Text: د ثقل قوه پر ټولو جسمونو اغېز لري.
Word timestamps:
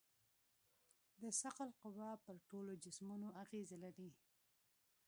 د 1.21 1.23
ثقل 1.41 1.69
قوه 1.83 2.09
پر 2.25 2.35
ټولو 2.49 2.71
جسمونو 2.83 3.27
اغېز 3.43 3.69
لري. 3.83 4.09